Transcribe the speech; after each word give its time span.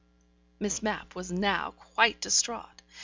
Miss 0.59 0.81
Mapp 0.81 1.13
was 1.13 1.31
now 1.31 1.75
quite 1.77 2.19
distraught. 2.21 2.81